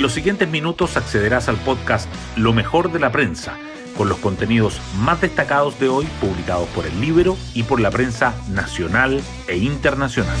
[0.00, 3.58] En los siguientes minutos accederás al podcast Lo mejor de la prensa,
[3.98, 8.32] con los contenidos más destacados de hoy publicados por el Libro y por la prensa
[8.48, 10.38] nacional e internacional.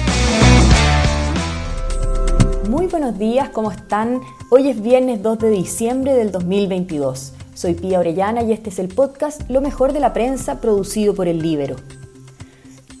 [2.70, 4.22] Muy buenos días, ¿cómo están?
[4.50, 7.34] Hoy es viernes 2 de diciembre del 2022.
[7.52, 11.28] Soy Pía Orellana y este es el podcast Lo mejor de la prensa producido por
[11.28, 11.76] el Libero.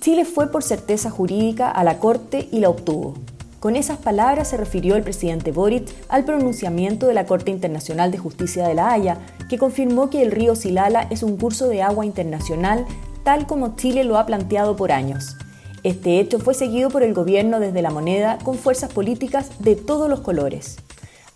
[0.00, 3.14] Chile fue por certeza jurídica a la Corte y la obtuvo.
[3.60, 8.16] Con esas palabras se refirió el presidente Boric al pronunciamiento de la Corte Internacional de
[8.16, 9.18] Justicia de La Haya,
[9.50, 12.86] que confirmó que el río Silala es un curso de agua internacional
[13.22, 15.36] tal como Chile lo ha planteado por años.
[15.82, 20.08] Este hecho fue seguido por el gobierno desde la moneda con fuerzas políticas de todos
[20.08, 20.78] los colores.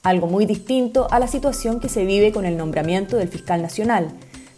[0.02, 4.08] Algo muy distinto a la situación que se vive con el nombramiento del fiscal nacional,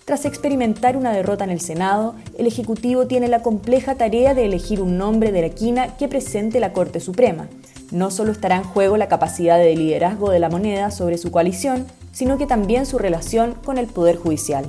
[0.06, 4.80] tras experimentar una derrota en el Senado, el Ejecutivo tiene la compleja tarea de elegir
[4.80, 7.48] un nombre de la quina que presente la Corte Suprema.
[7.91, 11.89] No solo estará en juego la capacidad de liderazgo de la moneda sobre su coalición,
[12.12, 14.64] sino que también su relación con el Poder Judicial.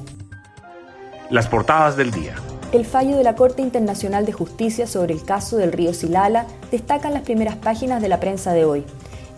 [1.30, 2.34] Las portadas del día.
[2.72, 7.14] El fallo de la Corte Internacional de Justicia sobre el caso del río Silala destacan
[7.14, 8.86] las primeras páginas de la prensa de hoy.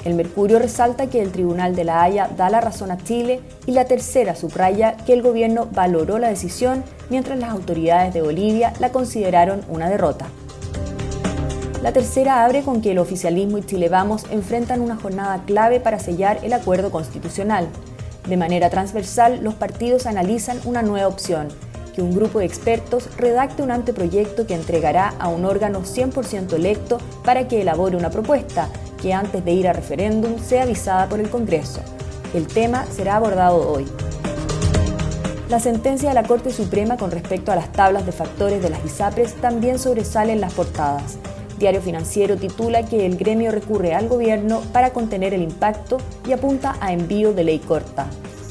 [0.05, 3.73] El Mercurio resalta que el Tribunal de la Haya da la razón a Chile y
[3.73, 8.91] la tercera subraya que el gobierno valoró la decisión mientras las autoridades de Bolivia la
[8.91, 10.27] consideraron una derrota.
[11.83, 15.99] La tercera abre con que el oficialismo y Chile Vamos enfrentan una jornada clave para
[15.99, 17.67] sellar el acuerdo constitucional.
[18.27, 21.47] De manera transversal, los partidos analizan una nueva opción,
[21.95, 26.99] que un grupo de expertos redacte un anteproyecto que entregará a un órgano 100% electo
[27.23, 28.69] para que elabore una propuesta,
[29.01, 31.81] que antes de ir a referéndum sea avisada por el Congreso.
[32.33, 33.87] El tema será abordado hoy.
[35.49, 38.85] La sentencia de la Corte Suprema con respecto a las tablas de factores de las
[38.85, 41.17] ISAPRES también sobresale en las portadas.
[41.57, 46.75] Diario Financiero titula que el gremio recurre al gobierno para contener el impacto y apunta
[46.79, 48.07] a envío de ley corta.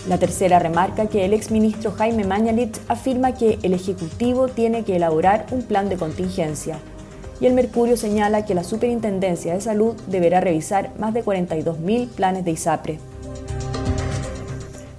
[0.08, 5.47] La tercera remarca que el exministro Jaime Mañalich afirma que el Ejecutivo tiene que elaborar
[5.53, 6.78] un plan de contingencia
[7.41, 12.44] y el Mercurio señala que la Superintendencia de Salud deberá revisar más de 42.000 planes
[12.44, 12.99] de ISAPRE.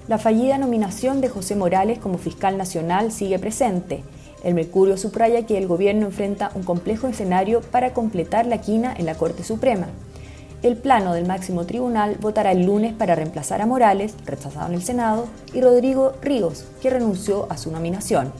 [0.08, 4.02] La fallida nominación de José Morales como fiscal nacional sigue presente.
[4.42, 9.06] El Mercurio subraya que el gobierno enfrenta un complejo escenario para completar la quina en
[9.06, 9.86] la Corte Suprema.
[10.62, 14.82] El plano del máximo tribunal votará el lunes para reemplazar a Morales, rechazado en el
[14.82, 18.32] Senado, y Rodrigo Ríos, que renunció a su nominación.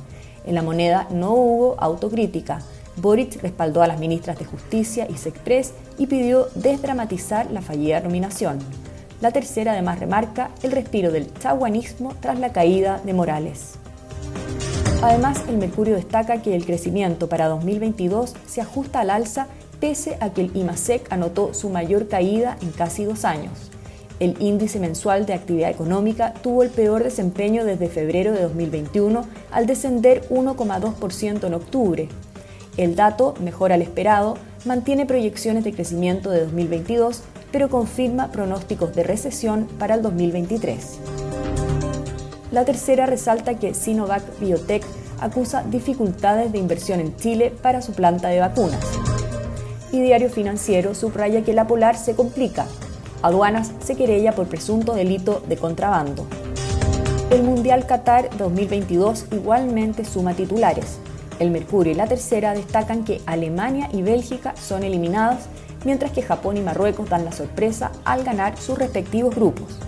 [0.44, 2.62] En la moneda no hubo autocrítica.
[3.00, 8.58] Boric respaldó a las ministras de Justicia y Sexpress y pidió desdramatizar la fallida nominación.
[9.20, 13.74] La tercera además remarca el respiro del chaguanismo tras la caída de Morales.
[15.02, 19.46] Además, el Mercurio destaca que el crecimiento para 2022 se ajusta al alza
[19.80, 23.70] pese a que el IMASEC anotó su mayor caída en casi dos años.
[24.20, 29.66] El índice mensual de actividad económica tuvo el peor desempeño desde febrero de 2021 al
[29.66, 32.08] descender 1,2% en octubre,
[32.76, 37.22] el dato, mejor al esperado, mantiene proyecciones de crecimiento de 2022,
[37.52, 40.98] pero confirma pronósticos de recesión para el 2023.
[42.52, 44.84] La tercera resalta que Sinovac Biotech
[45.20, 48.84] acusa dificultades de inversión en Chile para su planta de vacunas.
[49.92, 52.66] Y Diario Financiero subraya que la Polar se complica.
[53.22, 56.26] Aduanas se querella por presunto delito de contrabando.
[57.30, 60.98] El Mundial Qatar 2022 igualmente suma titulares.
[61.40, 65.38] El Mercurio y la tercera destacan que Alemania y Bélgica son eliminados,
[65.86, 69.78] mientras que Japón y Marruecos dan la sorpresa al ganar sus respectivos grupos.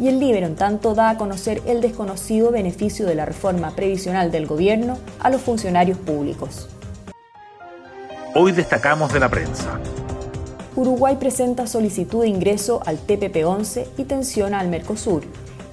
[0.00, 4.30] Y el Libero, en tanto, da a conocer el desconocido beneficio de la reforma previsional
[4.30, 6.66] del gobierno a los funcionarios públicos.
[8.34, 9.78] Hoy destacamos de la prensa.
[10.76, 15.24] Uruguay presenta solicitud de ingreso al TPP-11 y tensiona al Mercosur.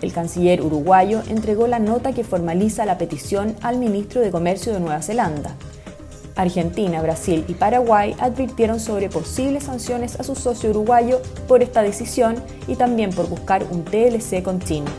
[0.03, 4.81] El canciller uruguayo entregó la nota que formaliza la petición al ministro de Comercio de
[4.81, 5.55] Nueva Zelanda.
[6.35, 12.35] Argentina, Brasil y Paraguay advirtieron sobre posibles sanciones a su socio uruguayo por esta decisión
[12.67, 14.91] y también por buscar un TLC con China.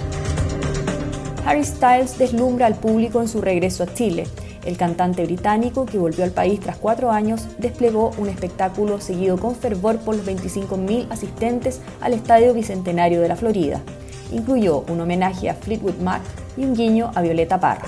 [1.44, 4.26] Harry Styles deslumbra al público en su regreso a Chile.
[4.64, 9.54] El cantante británico, que volvió al país tras cuatro años, desplegó un espectáculo seguido con
[9.54, 13.82] fervor por los 25.000 asistentes al Estadio Bicentenario de la Florida
[14.32, 16.22] incluyó un homenaje a Fleetwood Mac
[16.56, 17.86] y un guiño a Violeta Parra.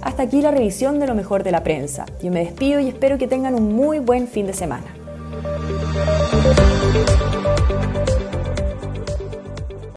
[0.00, 2.06] Hasta aquí la revisión de lo mejor de la prensa.
[2.22, 4.97] Yo me despido y espero que tengan un muy buen fin de semana.